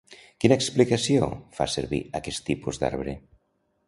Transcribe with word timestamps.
Quina 0.43 0.55
explicació 0.59 1.27
fa 1.57 1.67
Servi 1.73 1.99
d'aquest 2.15 2.45
tipus 2.47 2.81
d'arbre? 2.85 3.15